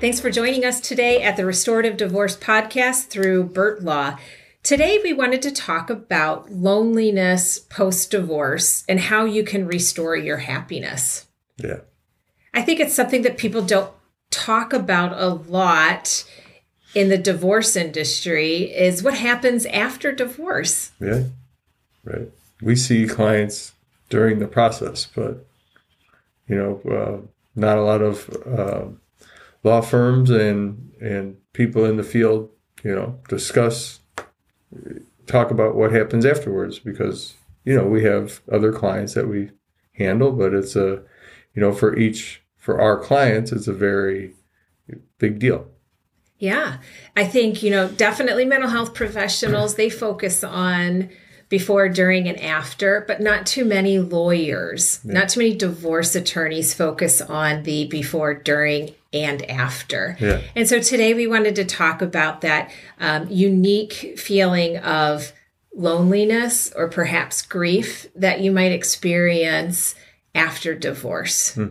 [0.00, 4.16] Thanks for joining us today at the Restorative Divorce Podcast through Birt Law.
[4.62, 10.36] Today, we wanted to talk about loneliness post divorce and how you can restore your
[10.36, 11.26] happiness.
[11.56, 11.78] Yeah.
[12.54, 13.90] I think it's something that people don't
[14.30, 16.24] talk about a lot
[16.94, 20.92] in the divorce industry is what happens after divorce.
[21.00, 21.24] Yeah.
[22.04, 22.30] Right.
[22.62, 23.72] We see clients
[24.10, 25.44] during the process, but
[26.46, 27.26] you know, uh,
[27.56, 28.84] not a lot of uh,
[29.64, 32.50] law firms and and people in the field,
[32.82, 34.00] you know, discuss
[35.26, 37.34] talk about what happens afterwards because
[37.64, 39.50] you know we have other clients that we
[39.92, 41.02] handle, but it's a
[41.54, 44.34] you know for each for our clients it's a very
[45.18, 45.68] big deal.
[46.38, 46.78] Yeah.
[47.16, 51.10] I think, you know, definitely mental health professionals, they focus on
[51.48, 55.14] before, during, and after, but not too many lawyers, yeah.
[55.14, 60.16] not too many divorce attorneys focus on the before, during, and after.
[60.20, 60.42] Yeah.
[60.54, 65.32] And so today we wanted to talk about that um, unique feeling of
[65.74, 69.94] loneliness or perhaps grief that you might experience
[70.34, 71.54] after divorce.
[71.54, 71.68] Hmm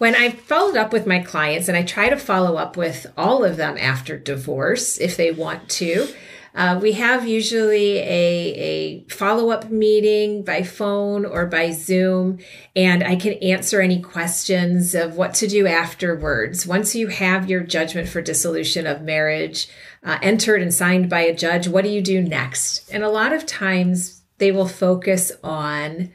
[0.00, 3.44] when I followed up with my clients, and I try to follow up with all
[3.44, 6.08] of them after divorce if they want to,
[6.54, 12.38] uh, we have usually a, a follow up meeting by phone or by Zoom,
[12.74, 16.66] and I can answer any questions of what to do afterwards.
[16.66, 19.68] Once you have your judgment for dissolution of marriage
[20.02, 22.90] uh, entered and signed by a judge, what do you do next?
[22.90, 26.12] And a lot of times they will focus on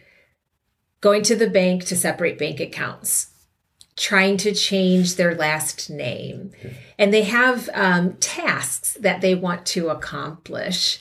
[0.99, 3.34] going to the bank to separate bank accounts
[3.97, 6.51] trying to change their last name.
[6.99, 10.99] And they have um, tasks that they want to accomplish.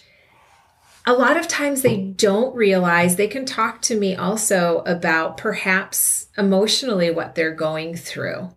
[1.07, 6.29] A lot of times they don't realize they can talk to me also about perhaps
[6.39, 8.51] emotionally what they're going through.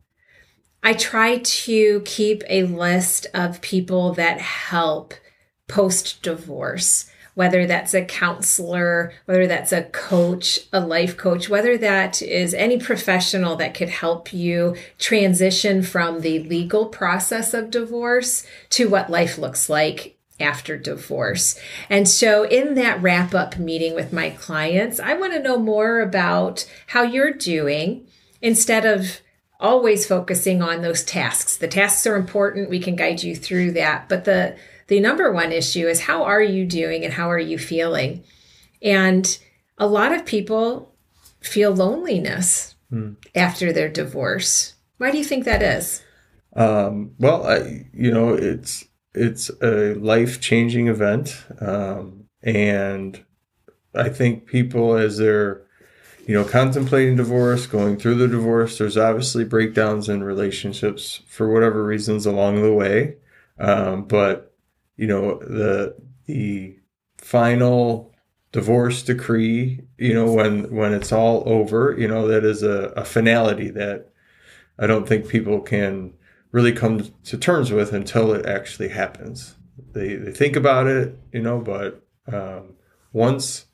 [0.83, 5.13] I try to keep a list of people that help
[5.67, 12.19] post divorce whether that's a counselor, whether that's a coach, a life coach, whether that
[12.19, 18.89] is any professional that could help you transition from the legal process of divorce to
[18.89, 21.59] what life looks like after divorce.
[21.91, 25.99] And so, in that wrap up meeting with my clients, I want to know more
[25.99, 28.07] about how you're doing
[28.41, 29.21] instead of
[29.59, 31.55] always focusing on those tasks.
[31.55, 35.51] The tasks are important, we can guide you through that, but the the number one
[35.51, 38.23] issue is how are you doing and how are you feeling?
[38.81, 39.37] And
[39.77, 40.95] a lot of people
[41.41, 43.13] feel loneliness hmm.
[43.35, 44.75] after their divorce.
[44.97, 46.03] Why do you think that is?
[46.55, 53.23] Um, well, I, you know, it's it's a life changing event, um, and
[53.93, 55.63] I think people as they're
[56.25, 61.83] you know contemplating divorce, going through the divorce, there's obviously breakdowns in relationships for whatever
[61.83, 63.17] reasons along the way,
[63.59, 64.46] um, but
[64.97, 66.77] you know the the
[67.17, 68.13] final
[68.51, 73.05] divorce decree you know when when it's all over you know that is a, a
[73.05, 74.09] finality that
[74.79, 76.13] i don't think people can
[76.51, 79.55] really come to terms with until it actually happens.
[79.93, 82.73] They they think about it you know but um,
[83.13, 83.65] once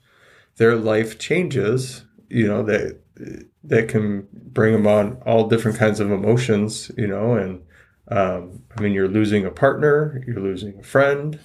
[0.56, 3.00] their life changes you know that
[3.62, 7.62] that can bring them on all different kinds of emotions you know and
[8.08, 11.40] um, I mean, you're losing a partner, you're losing a friend,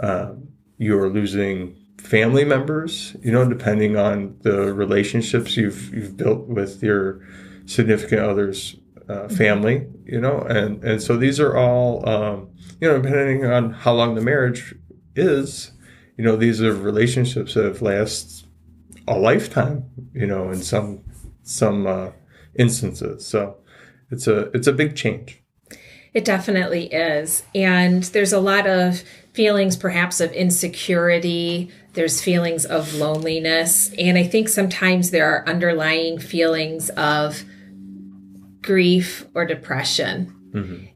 [0.00, 0.48] um,
[0.78, 3.16] you're losing family members.
[3.22, 7.20] You know, depending on the relationships you've you've built with your
[7.66, 8.76] significant other's
[9.08, 9.34] uh, mm-hmm.
[9.36, 9.86] family.
[10.04, 12.50] You know, and and so these are all um,
[12.80, 14.74] you know, depending on how long the marriage
[15.14, 15.72] is.
[16.16, 18.46] You know, these are relationships that have last
[19.06, 19.84] a lifetime.
[20.12, 21.04] You know, in some
[21.44, 22.10] some uh,
[22.58, 23.24] instances.
[23.26, 23.58] So
[24.10, 25.39] it's a it's a big change.
[26.12, 27.44] It definitely is.
[27.54, 31.70] And there's a lot of feelings, perhaps, of insecurity.
[31.92, 33.92] There's feelings of loneliness.
[33.96, 37.44] And I think sometimes there are underlying feelings of
[38.62, 40.34] grief or depression.
[40.52, 40.86] Mm-hmm.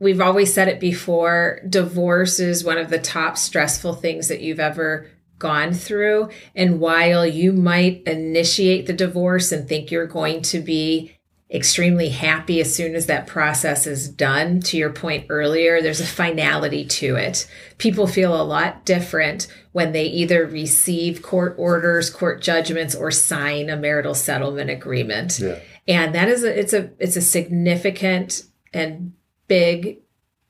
[0.00, 4.60] We've always said it before divorce is one of the top stressful things that you've
[4.60, 6.30] ever gone through.
[6.54, 11.17] And while you might initiate the divorce and think you're going to be
[11.50, 14.60] extremely happy as soon as that process is done.
[14.60, 17.48] To your point earlier, there's a finality to it.
[17.78, 23.70] People feel a lot different when they either receive court orders, court judgments, or sign
[23.70, 25.38] a marital settlement agreement.
[25.38, 25.58] Yeah.
[25.86, 28.44] And that is a it's a it's a significant
[28.74, 29.14] and
[29.46, 29.98] big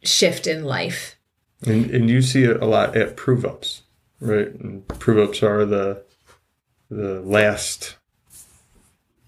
[0.03, 1.17] shift in life.
[1.65, 3.83] And, and you see it a lot at prove ups,
[4.21, 4.49] right?
[4.49, 6.03] And prove ups are the
[6.91, 7.97] the last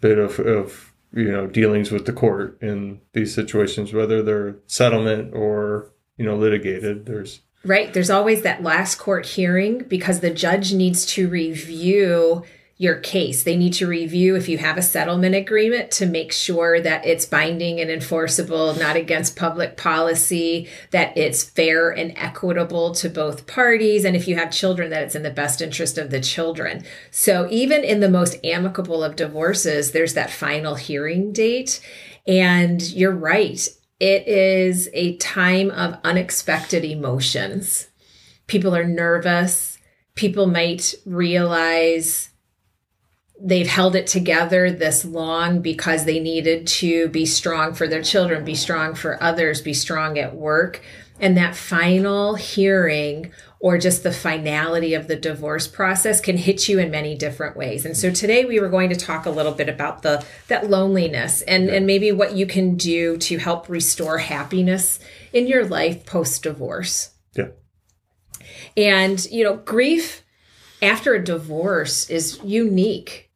[0.01, 5.35] bit of, of you know dealings with the court in these situations, whether they're settlement
[5.35, 7.07] or you know litigated.
[7.07, 7.93] There's Right.
[7.93, 12.45] There's always that last court hearing because the judge needs to review
[12.81, 13.43] your case.
[13.43, 17.27] They need to review if you have a settlement agreement to make sure that it's
[17.27, 24.07] binding and enforceable, not against public policy, that it's fair and equitable to both parties,
[24.07, 26.83] and if you have children, that it's in the best interest of the children.
[27.11, 31.83] So even in the most amicable of divorces, there's that final hearing date.
[32.27, 33.69] And you're right.
[33.99, 37.89] It is a time of unexpected emotions.
[38.47, 39.77] People are nervous.
[40.15, 42.30] People might realize
[43.43, 48.45] they've held it together this long because they needed to be strong for their children,
[48.45, 50.83] be strong for others, be strong at work.
[51.19, 56.79] And that final hearing or just the finality of the divorce process can hit you
[56.79, 57.85] in many different ways.
[57.85, 61.43] And so today we were going to talk a little bit about the that loneliness
[61.43, 61.75] and, yeah.
[61.75, 64.99] and maybe what you can do to help restore happiness
[65.33, 67.11] in your life post divorce.
[67.35, 67.49] Yeah.
[68.79, 70.25] And you know, grief
[70.81, 73.30] after a divorce is unique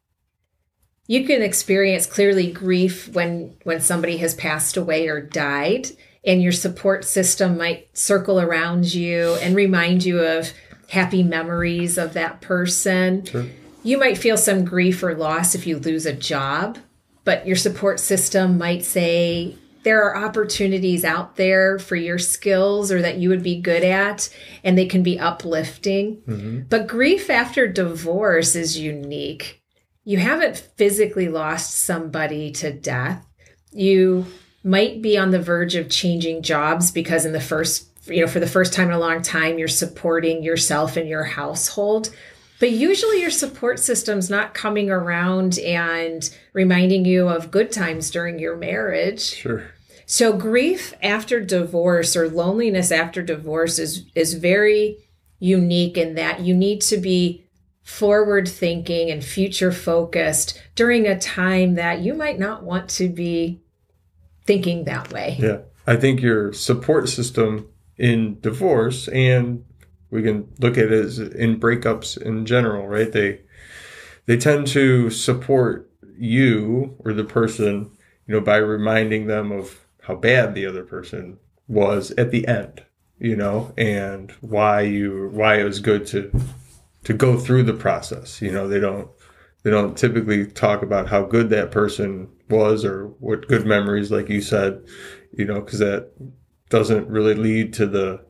[1.06, 5.88] you can experience clearly grief when when somebody has passed away or died
[6.24, 10.52] and your support system might circle around you and remind you of
[10.88, 13.46] happy memories of that person sure.
[13.82, 16.78] you might feel some grief or loss if you lose a job
[17.24, 23.02] but your support system might say there are opportunities out there for your skills or
[23.02, 24.30] that you would be good at
[24.62, 26.60] and they can be uplifting mm-hmm.
[26.68, 29.62] but grief after divorce is unique
[30.04, 33.26] you haven't physically lost somebody to death.
[33.72, 34.26] You
[34.62, 38.40] might be on the verge of changing jobs because in the first you know for
[38.40, 42.14] the first time in a long time you're supporting yourself and your household.
[42.60, 48.38] But usually your support system's not coming around and reminding you of good times during
[48.38, 49.20] your marriage.
[49.34, 49.70] Sure.
[50.06, 54.98] So grief after divorce or loneliness after divorce is is very
[55.40, 57.43] unique in that you need to be
[57.84, 63.60] forward thinking and future focused during a time that you might not want to be
[64.44, 65.36] thinking that way.
[65.38, 65.58] Yeah.
[65.86, 69.64] I think your support system in divorce and
[70.10, 73.12] we can look at it as in breakups in general, right?
[73.12, 73.42] They
[74.26, 77.90] they tend to support you or the person,
[78.26, 81.38] you know, by reminding them of how bad the other person
[81.68, 82.82] was at the end,
[83.18, 86.32] you know, and why you why it was good to
[87.04, 88.42] to go through the process.
[88.42, 89.08] You know, they don't
[89.62, 94.28] they don't typically talk about how good that person was or what good memories, like
[94.28, 94.84] you said,
[95.32, 96.10] you know, because that
[96.68, 98.24] doesn't really lead to the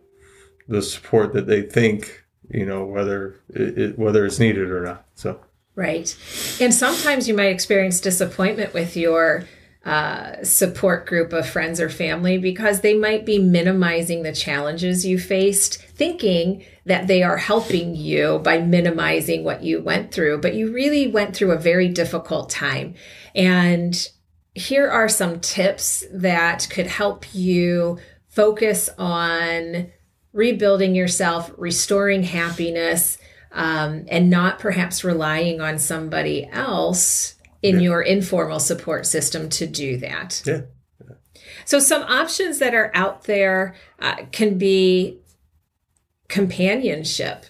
[0.68, 5.06] the support that they think, you know, whether it, it whether it's needed or not.
[5.14, 5.40] So
[5.74, 6.16] right,
[6.60, 9.44] and sometimes you might experience disappointment with your
[9.84, 15.18] uh, support group of friends or family because they might be minimizing the challenges you
[15.18, 20.40] faced, thinking that they are helping you by minimizing what you went through.
[20.40, 22.94] But you really went through a very difficult time.
[23.34, 24.08] And
[24.54, 27.98] here are some tips that could help you
[28.28, 29.90] focus on
[30.32, 33.18] rebuilding yourself, restoring happiness,
[33.52, 37.33] um, and not perhaps relying on somebody else
[37.64, 37.80] in yeah.
[37.80, 40.42] your informal support system to do that.
[40.44, 40.60] Yeah.
[41.64, 45.18] So, some options that are out there uh, can be
[46.28, 47.46] companionship.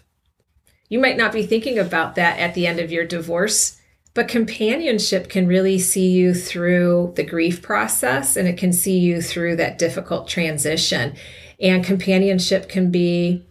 [0.89, 3.81] You might not be thinking about that at the end of your divorce,
[4.15, 9.21] but companionship can really see you through the grief process and it can see you
[9.21, 11.17] through that difficult transition.
[11.61, 13.45] And companionship can be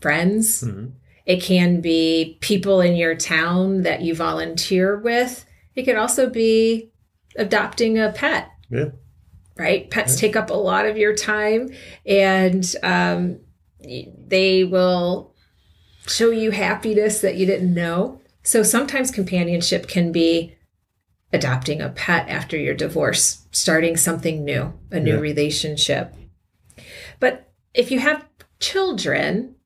[0.00, 0.90] friends, mm-hmm.
[1.26, 5.44] it can be people in your town that you volunteer with
[5.76, 6.90] it could also be
[7.36, 8.50] adopting a pet.
[8.70, 8.90] Yeah.
[9.56, 9.90] Right?
[9.90, 10.20] Pets yeah.
[10.20, 11.70] take up a lot of your time
[12.04, 13.40] and um,
[13.80, 15.34] they will
[16.06, 18.20] show you happiness that you didn't know.
[18.42, 20.56] So sometimes companionship can be
[21.32, 25.20] adopting a pet after your divorce, starting something new, a new yeah.
[25.20, 26.14] relationship.
[27.20, 28.28] But if you have
[28.60, 29.56] children,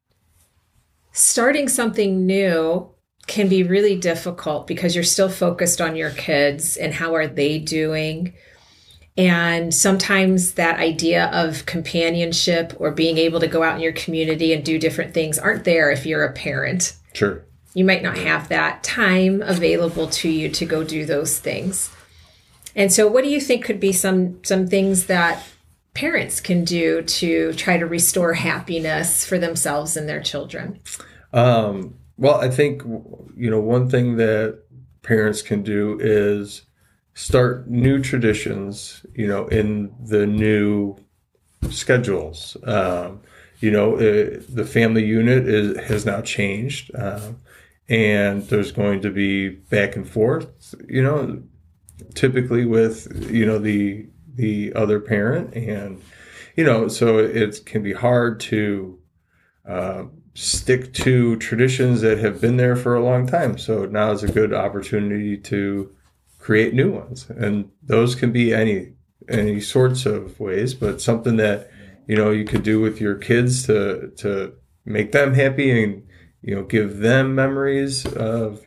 [1.13, 2.91] starting something new
[3.29, 7.59] can be really difficult because you're still focused on your kids and how are they
[7.59, 8.35] doing.
[9.17, 14.53] And sometimes that idea of companionship or being able to go out in your community
[14.53, 16.97] and do different things aren't there if you're a parent.
[17.13, 17.45] Sure.
[17.75, 21.91] You might not have that time available to you to go do those things.
[22.75, 25.45] And so what do you think could be some some things that
[25.95, 30.81] parents can do to try to restore happiness for themselves and their children?
[31.33, 34.63] Um well, I think you know one thing that
[35.03, 36.63] parents can do is
[37.15, 40.97] start new traditions, you know, in the new
[41.71, 42.57] schedules.
[42.65, 43.23] Um,
[43.61, 47.33] you know, uh, the family unit is, has now changed, uh,
[47.89, 50.75] and there's going to be back and forth.
[50.89, 51.43] You know,
[52.15, 56.03] typically with you know the the other parent, and
[56.57, 58.99] you know, so it can be hard to
[59.67, 60.05] uh,
[60.39, 63.59] stick to traditions that have been there for a long time.
[63.59, 65.93] So now is a good opportunity to
[66.39, 68.93] create new ones, and those can be any
[69.29, 71.69] any sorts of ways, but something that
[72.07, 74.55] you know you could do with your kids to to
[74.85, 76.07] make them happy and
[76.41, 78.65] you know give them memories of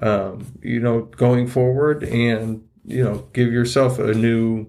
[0.00, 4.68] um, you know going forward and you know give yourself a new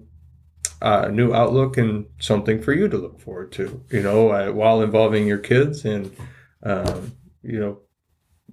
[0.82, 4.82] uh, new outlook and something for you to look forward to you know uh, while
[4.82, 6.14] involving your kids and
[6.64, 7.12] um,
[7.42, 7.78] you know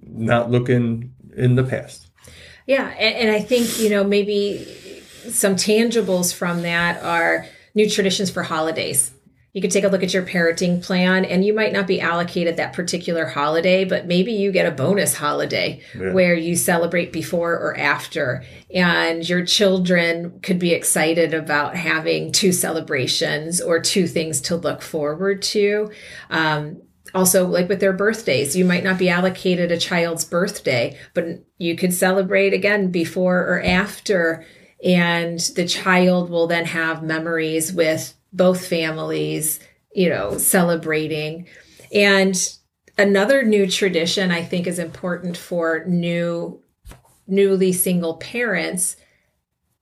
[0.02, 2.06] not looking in the past.
[2.66, 4.64] Yeah and, and i think you know maybe
[5.28, 9.12] some tangibles from that are new traditions for holidays
[9.52, 12.56] you could take a look at your parenting plan and you might not be allocated
[12.56, 16.12] that particular holiday, but maybe you get a bonus holiday yeah.
[16.12, 18.44] where you celebrate before or after.
[18.72, 24.82] And your children could be excited about having two celebrations or two things to look
[24.82, 25.90] forward to.
[26.30, 31.24] Um, also, like with their birthdays, you might not be allocated a child's birthday, but
[31.58, 34.44] you could celebrate again before or after.
[34.84, 39.60] And the child will then have memories with both families,
[39.92, 41.46] you know, celebrating.
[41.92, 42.36] And
[42.98, 46.62] another new tradition I think is important for new
[47.26, 48.96] newly single parents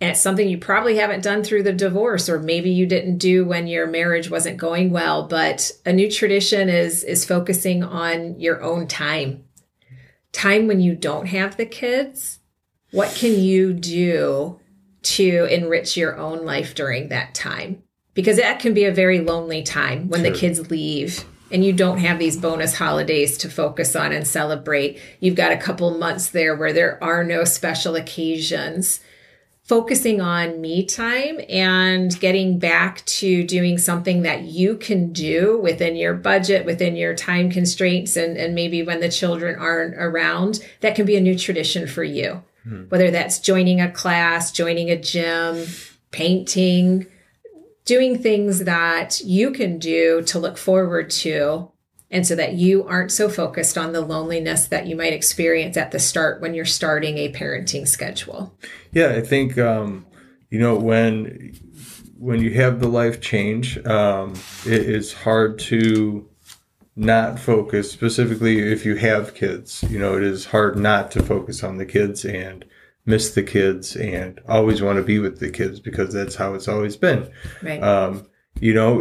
[0.00, 3.45] and it's something you probably haven't done through the divorce or maybe you didn't do
[3.45, 8.62] when your marriage wasn't going well but a new tradition is is focusing on your
[8.62, 9.45] own time.
[10.31, 12.38] Time when you don't have the kids.
[12.93, 14.61] What can you do
[15.02, 17.83] to enrich your own life during that time
[18.15, 20.31] because that can be a very lonely time when sure.
[20.31, 25.00] the kids leave and you don't have these bonus holidays to focus on and celebrate.
[25.21, 29.00] You've got a couple months there where there are no special occasions.
[29.65, 35.95] Focusing on me time and getting back to doing something that you can do within
[35.95, 40.95] your budget, within your time constraints, and, and maybe when the children aren't around, that
[40.95, 42.43] can be a new tradition for you.
[42.65, 42.85] Hmm.
[42.85, 45.67] Whether that's joining a class, joining a gym,
[46.12, 47.07] painting,
[47.88, 51.71] doing things that you can do to look forward to
[52.11, 55.90] and so that you aren't so focused on the loneliness that you might experience at
[55.90, 58.54] the start when you're starting a parenting schedule.
[58.92, 60.04] Yeah i think um,
[60.50, 61.54] you know when
[62.18, 64.35] when you have the life change um,
[64.66, 66.28] it is hard to
[66.95, 69.85] not focus specifically if you have kids.
[69.88, 72.64] You know it is hard not to focus on the kids and
[73.09, 76.69] miss the kids and always want to be with the kids because that's how it's
[76.69, 77.29] always been.
[77.62, 77.83] Right.
[77.83, 78.29] Um,
[78.61, 79.00] you know,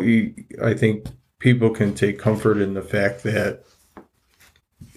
[0.64, 1.08] I think
[1.40, 3.64] people can take comfort in the fact that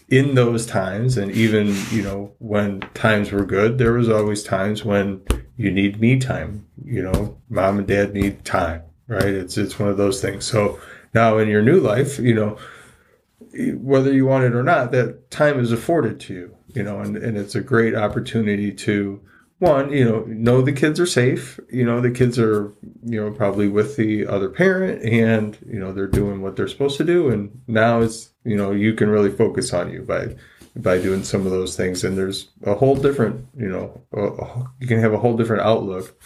[0.08, 4.84] in those times, and even you know when times were good, there was always times
[4.84, 5.22] when
[5.56, 6.66] you need me time.
[6.84, 9.24] You know, mom and dad need time, right?
[9.24, 10.44] It's it's one of those things.
[10.44, 10.78] So
[11.14, 12.58] now in your new life, you know,
[13.76, 17.16] whether you want it or not, that time is afforded to you you know, and,
[17.16, 19.20] and it's a great opportunity to
[19.60, 21.60] one, you know, know the kids are safe.
[21.70, 22.72] You know, the kids are,
[23.04, 26.96] you know, probably with the other parent and, you know, they're doing what they're supposed
[26.96, 27.28] to do.
[27.28, 30.34] And now it's, you know, you can really focus on you by,
[30.76, 32.04] by doing some of those things.
[32.04, 36.18] And there's a whole different, you know, uh, you can have a whole different outlook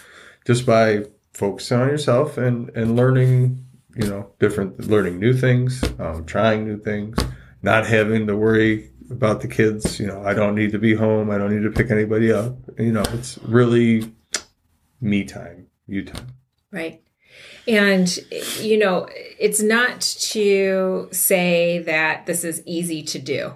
[0.46, 6.24] just by focusing on yourself and, and learning, you know, different, learning new things, um,
[6.24, 7.18] trying new things,
[7.62, 9.98] not having to worry about the kids.
[10.00, 11.30] You know, I don't need to be home.
[11.30, 12.56] I don't need to pick anybody up.
[12.78, 14.12] You know, it's really
[15.00, 16.28] me time, you time.
[16.70, 17.02] Right.
[17.66, 18.16] And,
[18.60, 23.54] you know, it's not to say that this is easy to do.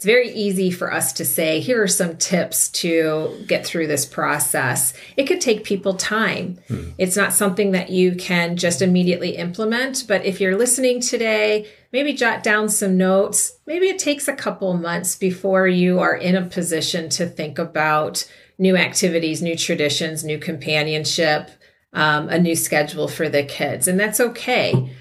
[0.00, 4.06] It's very easy for us to say, here are some tips to get through this
[4.06, 4.94] process.
[5.18, 6.58] It could take people time.
[6.68, 6.92] Hmm.
[6.96, 10.06] It's not something that you can just immediately implement.
[10.08, 13.58] But if you're listening today, maybe jot down some notes.
[13.66, 18.26] Maybe it takes a couple months before you are in a position to think about
[18.56, 21.50] new activities, new traditions, new companionship,
[21.92, 23.86] um, a new schedule for the kids.
[23.86, 24.96] And that's okay.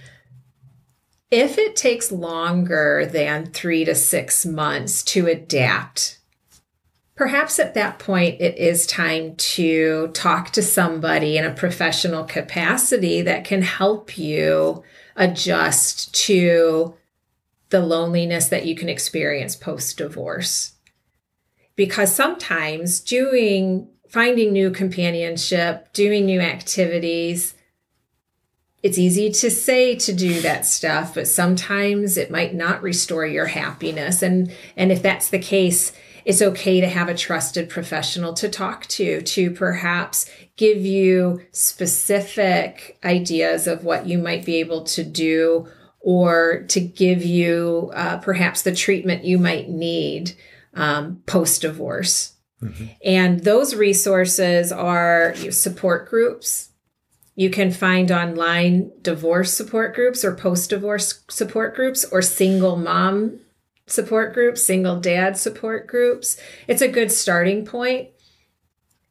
[1.32, 6.20] If it takes longer than three to six months to adapt,
[7.16, 13.22] perhaps at that point it is time to talk to somebody in a professional capacity
[13.22, 14.84] that can help you
[15.16, 16.96] adjust to
[17.70, 20.74] the loneliness that you can experience post divorce.
[21.76, 27.54] Because sometimes doing finding new companionship, doing new activities.
[28.82, 33.48] It's easy to say to do that stuff, but sometimes it might not restore your
[33.48, 34.22] happiness.
[34.22, 35.92] And, and if that's the case,
[36.26, 42.98] it's okay to have a trusted professional to talk to, to perhaps give you specific
[43.04, 45.68] ideas of what you might be able to do
[46.00, 50.34] or to give you uh, perhaps the treatment you might need
[50.74, 52.34] um, post divorce.
[52.62, 52.86] Mm-hmm.
[53.04, 56.69] And those resources are support groups.
[57.40, 63.40] You can find online divorce support groups or post divorce support groups or single mom
[63.88, 66.38] support groups, single dad support groups.
[66.68, 68.10] It's a good starting point.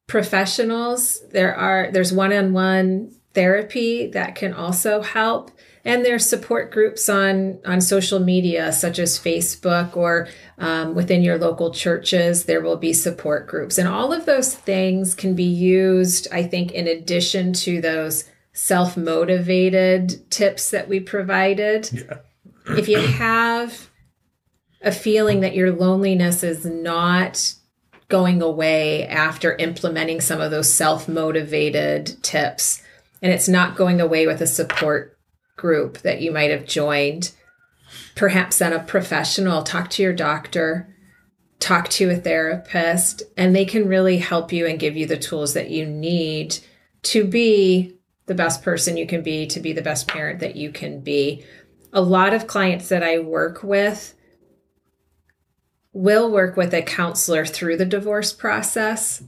[0.06, 5.50] Professionals, there are there's one-on-one therapy that can also help
[5.88, 10.28] and there's support groups on on social media such as facebook or
[10.58, 15.14] um, within your local churches there will be support groups and all of those things
[15.14, 22.18] can be used i think in addition to those self-motivated tips that we provided yeah.
[22.76, 23.88] if you have
[24.82, 27.54] a feeling that your loneliness is not
[28.08, 32.82] going away after implementing some of those self-motivated tips
[33.22, 35.17] and it's not going away with a support
[35.58, 37.32] group that you might have joined,
[38.14, 40.94] perhaps then a professional, talk to your doctor,
[41.60, 45.52] talk to a therapist, and they can really help you and give you the tools
[45.54, 46.58] that you need
[47.02, 47.94] to be
[48.26, 51.44] the best person you can be, to be the best parent that you can be.
[51.92, 54.14] A lot of clients that I work with
[55.92, 59.22] will work with a counselor through the divorce process.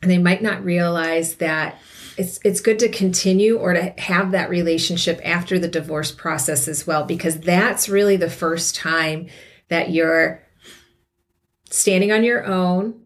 [0.00, 1.78] And they might not realize that
[2.18, 6.86] it's it's good to continue or to have that relationship after the divorce process as
[6.86, 9.28] well because that's really the first time
[9.68, 10.42] that you're
[11.70, 13.00] standing on your own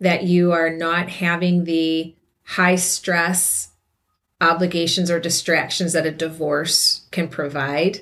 [0.00, 3.72] that you are not having the high stress
[4.40, 8.00] obligations or distractions that a divorce can provide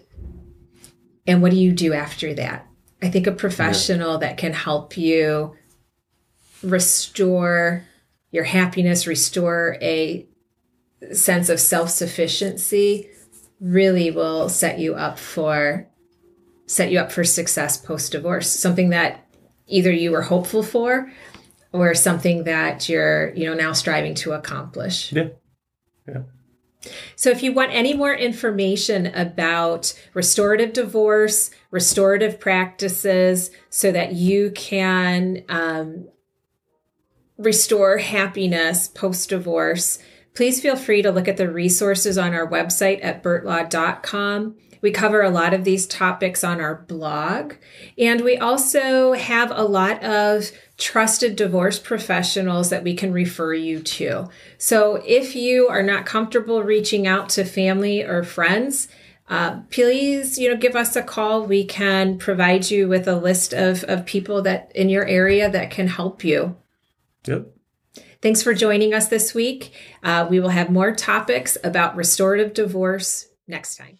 [1.27, 2.65] and what do you do after that
[3.03, 4.29] i think a professional yeah.
[4.29, 5.57] that can help you
[6.63, 7.83] restore
[8.31, 10.25] your happiness restore a
[11.13, 13.09] sense of self sufficiency
[13.61, 15.89] really will set you up for
[16.67, 19.27] set you up for success post divorce something that
[19.67, 21.11] either you were hopeful for
[21.73, 25.13] or something that you're you know now striving to accomplish.
[25.13, 25.29] Yeah.
[26.09, 26.23] Yeah.
[27.17, 34.53] So if you want any more information about restorative divorce restorative practices so that you
[34.53, 36.09] can um,
[37.37, 39.99] restore happiness post divorce
[40.37, 44.55] Please feel free to look at the resources on our website at birtlaw.com.
[44.83, 47.55] We cover a lot of these topics on our blog.
[47.97, 53.81] And we also have a lot of trusted divorce professionals that we can refer you
[53.81, 54.29] to.
[54.59, 58.89] So if you are not comfortable reaching out to family or friends,
[59.29, 61.47] uh, please, you know, give us a call.
[61.47, 65.71] We can provide you with a list of, of people that in your area that
[65.71, 66.57] can help you.
[67.25, 67.56] Yep.
[68.27, 69.73] Thanks for joining us this week.
[70.03, 73.99] Uh, we will have more topics about restorative divorce next time.